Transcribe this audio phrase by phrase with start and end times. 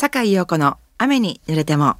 [0.00, 1.96] 坂井陽子の雨に濡れても。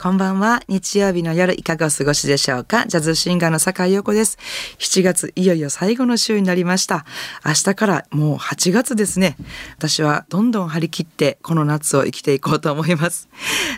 [0.00, 0.62] こんばんは。
[0.68, 4.38] 日曜日の夜いかがお過ごしでしょうかジャズシンガーの坂井陽子です。
[4.78, 7.04] 7月いよいよ最後の週になりました。
[7.44, 9.36] 明日からもう8月ですね。
[9.76, 13.28] 私はどんどん張り切ってこの夏を生きていこうと思います。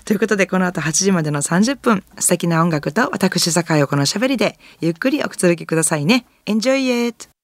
[0.05, 6.27] ということでこの後8時までの30分、素敵な音楽と私坂井陽子の喋りでゆっくりおくつろぎくださいね。
[6.47, 7.36] Enjoy it!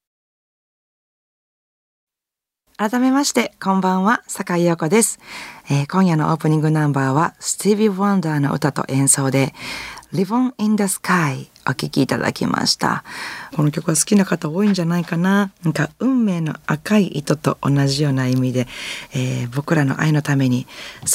[2.76, 5.20] 改めまして、こんばんは、坂井陽子です、
[5.70, 9.54] えー今夜のオープニングナンバーは、スティービー・ワンダーの歌と演奏で、
[10.12, 13.04] Live on in the Sky お聴きいただきました。
[13.54, 15.52] この曲は好きな方多いんじゃないかな。
[15.62, 18.66] なんか、運命の赤い糸と同じような意味で、
[19.14, 20.66] えー僕らの愛のために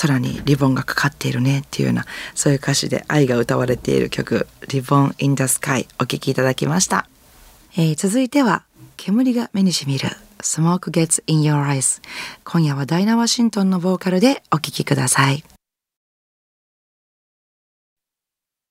[0.01, 7.07] 空にリボンがかかっているねっていうような、そういう歌詞で愛が歌われている曲、Live on in the Sky お聴きいただきました。
[7.75, 8.63] えー続いては
[8.95, 10.09] 煙が目にしみる
[10.41, 12.01] Smoke Gets in Your Eyes.
[12.43, 15.43] 今夜はダイナ・ワシントンのボーカルでお聴きください。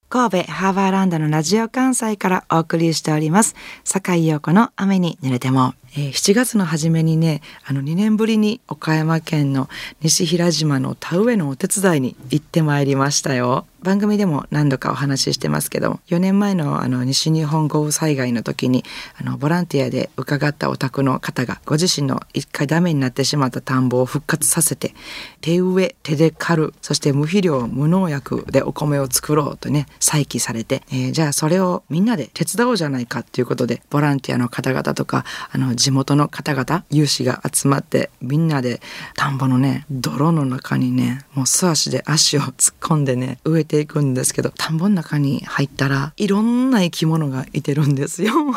[0.08, 3.56] 神戸ハーバーランドのラジオ関西からお送りしております。
[3.82, 9.68] 酒井陽子の雨に濡れても、えー7月の初めにねあの2年ぶりに岡山県の
[10.02, 13.66] 西平島の田植えのお手伝いに行ってまいりましたよ。
[13.86, 18.82] 番組でも何度かお話ししてますけど4年前のあの西日本豪雨災害の時に
[19.16, 24.92] あのボランティアで伺ったお宅の方がご自身の一回ダメになってしまった田んぼを復活させて
[25.40, 38.80] 手植え手で刈るそして無肥料無農薬でお米を作ろうとね再起されて、えーじゃあそれをみんなで手伝おうじゃないかっていうことでボランティアの方々とかあの地元の方々有志が集まってみんなで
[39.14, 48.32] 田んぼのね泥の中にねもう素足で足を突っ込んでね植えていくんですけど田んぼの中に入ったらいろんな生き物がいてるんですよ。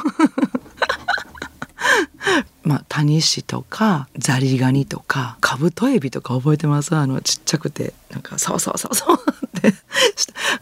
[2.63, 6.95] まあ、タニシとかザリガニとかカブトエビとか覚えてます？
[6.95, 9.19] あのちっちゃくてなんかそうそうそうそう
[9.57, 9.73] って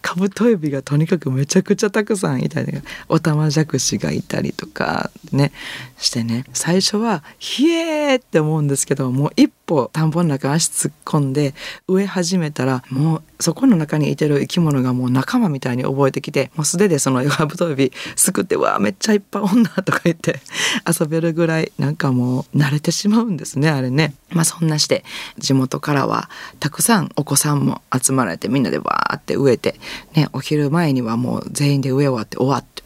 [0.01, 5.51] カブトエビがとにかくめちゃくちゃたくさんいたりとかオタマジャクシがいたりとかね
[5.97, 11.53] してね最初は「ひえー!」って思うんですけどもう一歩田んぼの中足突っ込んで
[11.87, 20.39] 植え始めたらもうそこの中にいてる生き物がもう仲間みたいに覚えてきてもう素手でそのカブトエビすくって「わあめっちゃいっぱいおんな」とか言って
[20.87, 24.13] 遊べるぐらいなんかもう慣れてしまうんですねあれね。
[24.31, 25.03] まあそんなして
[25.37, 26.29] 地元からは
[26.59, 29.75] たくさんお子さんも集まられてみんなでわーって植えて、
[30.13, 32.77] ね、お昼前にはもう全員で植え終わって終わって。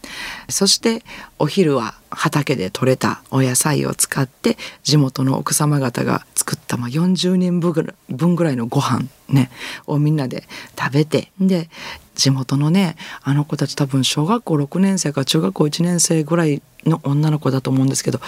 [0.49, 1.03] そして
[1.39, 9.49] お昼は畑で採れたお野菜を使って地元の奥様方が作ったまあ40人分ぐらいのご飯ね
[9.87, 10.43] をみんなで
[10.77, 11.69] 食べてで
[12.15, 18.19] 地元のねあの子たち多分小学校6年生か中学校1年生ぐらいの女の子だと思うんですけど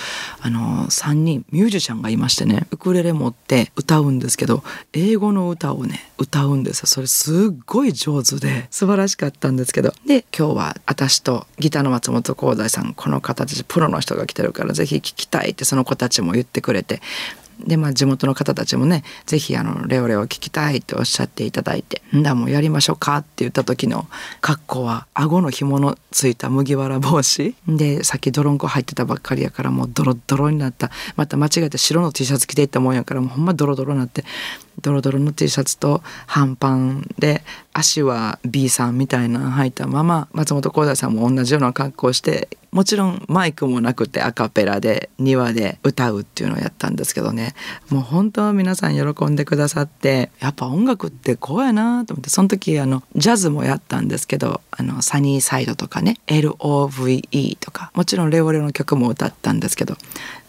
[0.41, 9.93] あの3人ミュージシャンがいましてねウクレレ持って歌うんですけど英語の歌をね歌うんですそれすっごい上手で素晴らしかったんですけど。
[10.05, 17.01] で今日は私とギターの松本幸大さんこの方たちプロの人が来てるからぜひ聴きたいってその子たちも言ってくれて
[17.59, 24.07] でまあ地元の方たちもねぜひあのレオレオ聞きたいっておっしゃっていただいて「んだもうやりましょうか」って言った時の
[24.41, 27.55] 格好は顎の紐のついた麦わら帽子。
[27.67, 30.91] でさっき泥んこ入ってたばっかりやからもうドロドロになった。
[31.15, 34.23] また間違えて白の T シャツ着ていったもんやからもうほんまドロドロになって
[34.81, 37.43] ドロドロの T シャツと半パンで
[37.73, 47.53] 足は B さんみたいなの履いたまま松本幸大さんも同じような格好してもちろんマイクもなくてアカペラで庭で歌うっていうのをやったんですけどね。
[47.89, 59.95] もう本当は皆さん喜んでくださってやっぱ音楽ってこうやなと思ってその時あのジャズもやったんですけどあのサニーサイドとかね LOVE とかもちろんレオレオの曲も歌ったんですけど、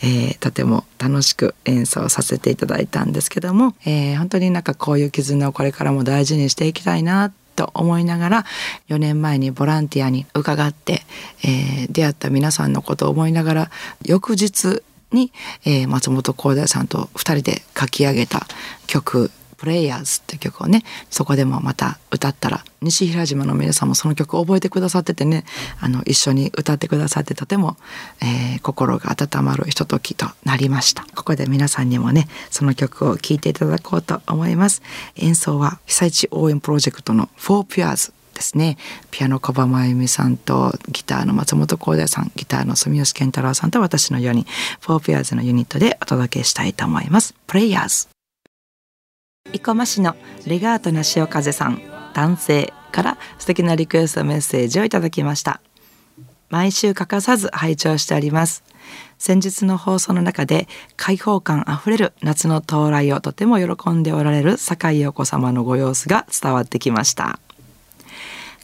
[0.01, 7.14] えーとても楽しく演奏させていただいたんですけども、えー本当になんかこういう絆をこれからも大事にしていきたいな
[7.55, 8.45] と思いながら
[8.89, 11.03] 4年前にボランティアに伺って、
[11.45, 13.71] えー出会った皆さんのことを思いながら
[14.05, 14.83] 翌日
[15.13, 15.33] に、
[15.65, 18.47] えー松本幸大さんと2人で書き上げた
[18.87, 19.31] 曲
[19.65, 25.47] 「プレイヤーズ」っていう曲をねそこでもまた歌ったら西平島の皆さんもその曲を覚えてくださっててね
[25.81, 27.79] あの一緒に歌ってくださってとても、
[28.21, 31.05] えー心が温まるひとときとなりました。
[31.15, 34.83] ここで皆さんにもねその曲を聴いていただこうと思います。
[35.17, 38.77] 演奏は被災地応援プロジェクトの「フォーピュアーズ」ですね。
[39.11, 44.47] ピアノ小葉真由美さんとギターの松本幸大さんギターの住吉健太郎さんと私の4人
[44.81, 47.35] フォーピュアーズのユニットでお届けしたいと思います。
[47.47, 48.14] プレイヤーズ
[49.55, 50.17] 生駒市の
[50.49, 51.81] レガートな潮風さん
[52.13, 55.61] 男性から素敵なリクエストメッセージをいただきました。
[56.51, 58.65] 毎週欠かさず拝聴しております。
[59.17, 60.67] 先日の放送の中で
[60.97, 67.39] 開放感あふれる夏の到来をとても喜んでおられる坂井陽子様のご様子が伝わってきました。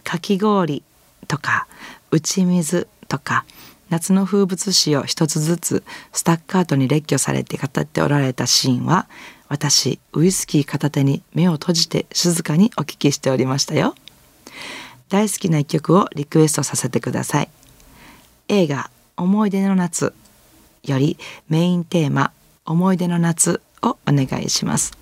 [0.03, 0.83] かき氷
[1.29, 1.69] とか
[2.11, 3.45] 打ち水とか
[3.91, 9.09] 夏の風物詩を一つずつスタッカートに列挙されて語っておられたシーンは
[9.51, 13.97] 私ウイスキー片手に目を閉じて静かにお聞きしておりましたよ。
[15.09, 17.51] 大好きな一曲をリクエストさせてください。
[18.47, 20.15] 映画思い出の夏
[20.85, 21.19] より
[21.49, 22.31] メインテーマ
[22.65, 24.97] 思い出の夏をお願いします。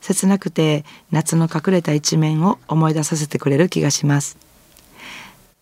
[0.00, 4.38] 切なくて夏の隠れた一面を思い出させてくれる気がします。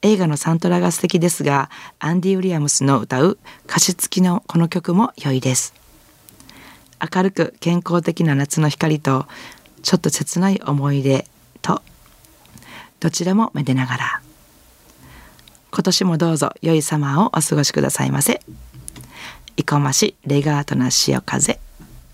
[0.02, 3.36] 映画のサントラが素敵ですがアンディ・ウィリアムスの歌う
[3.66, 5.83] 歌詞付きのこの曲も良いです。
[7.12, 9.26] 明るく健康的な夏の光と
[9.82, 11.26] ちょっと切ない思い出
[11.60, 11.82] と
[13.00, 14.20] どちらもめでながら。
[15.70, 18.40] 今年もどうぞ良いサマーをお過ごしくださいませ。
[19.56, 21.58] 生駒市レガートな潮風。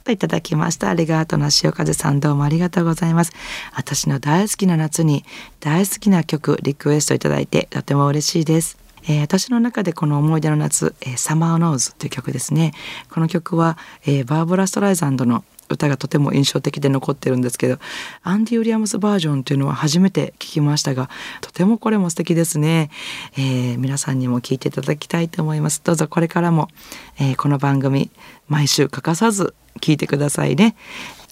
[0.03, 3.33] といただきましたレガートな潮風さんどうもありがとうございます。
[3.75, 5.25] 私の大好きな夏に
[5.61, 8.79] 大好きな曲リクエストいただいてとても嬉しいです。
[9.05, 12.73] えー、私の中でこの思い出の夏、えー、サマーノーズという曲ですね。
[13.11, 17.79] この曲は、えー、バーブラ・ストライザンドの歌がとても印象的で残ってるんですけど
[18.23, 21.09] アンディ・ウィリアムスバージョンというのは初めて聞きましたが
[21.41, 22.91] とてもこれも素敵ですね、
[23.37, 25.81] えー、皆さんにも聞いていただきたいと思います。
[25.83, 26.69] どうぞこれからも、
[27.19, 28.11] えー、この番組
[28.49, 30.75] 毎週欠かさず聞いてくださいね。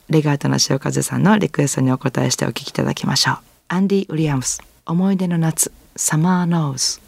[0.09, 3.39] レガートな潮風さんのリクエストにお答えしてお聞きいただきましょう。
[3.69, 7.08] アンディ・ウィリアムス思い出の夏サマーノーズ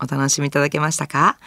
[0.00, 1.38] お楽しみいただけましたか、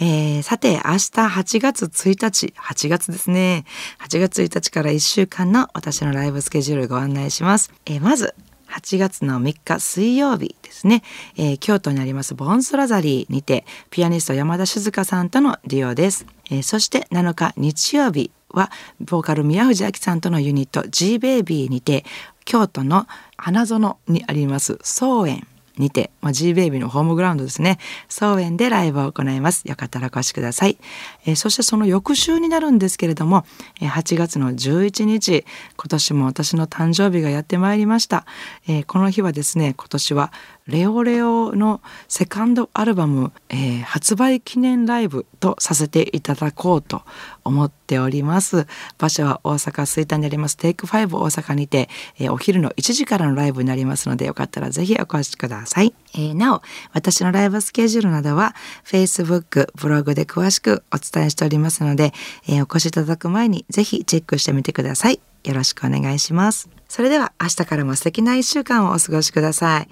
[0.00, 3.64] えー、さて、明日8月1日、8月ですね。
[4.00, 7.72] 8月1日から1週間の私のライブスケジュールご案内します。
[7.86, 8.34] えー、まず、
[8.70, 11.02] 8月の3日水曜日ですね、
[11.36, 18.70] えー、京都にありますボンスラザリーにてピアニスト山田静香さんとのデュオです、えー、そして7日日曜日は
[19.00, 22.04] ボーカル宮藤明さんとのユニット G ベイビーにて
[22.44, 23.06] 京都の
[23.36, 25.46] 花園にあります草園。
[25.80, 27.78] にて、まあ、G ベイビーのホームグラウンドですね。
[28.08, 29.64] 草園でライブを行います。
[29.64, 30.78] よかったらお越しください、
[31.26, 33.44] えー、そしてその翌週になるんですけれども、
[33.80, 35.44] えー、8月の11日
[35.76, 38.26] 今年も私の誕生日がやってまいりました、
[38.68, 40.32] えー、この日はですね今年は
[40.66, 47.02] レオレオのセカンドアルバム、えー、発売記念ライブとさせていただこうと
[47.44, 51.88] 思ってております場所は大阪吹田にありますテイク5大阪にて、
[52.20, 58.54] えー、お昼の1時からのライブになりますのでよかったらぜひお越しください、えー、なお私のライブスケジュールなどは
[58.84, 62.12] Facebook ブログで詳しくお伝えしておりますので、
[62.48, 69.88] えお越しいただく前にぜひチェックしてみてくださいよろしくお願いしますそれでは明日からも素敵な一週間をお過ごしください。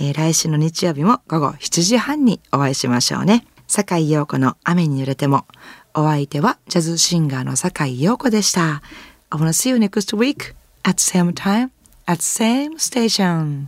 [0.00, 3.46] えー、来週の日曜日も午後7時半にお会いしましょうね。
[3.68, 5.46] 坂井陽子の雨に濡れても。
[5.94, 8.82] お相手はジャズシンガーの坂井陽子でした。
[9.30, 11.70] I wanna see you next week at same time
[12.06, 13.66] at same station.